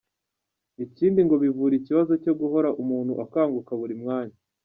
[0.85, 4.37] Ikindi ngo bivura ikibazo cyo guhora umuntu akanguka buri mwanya.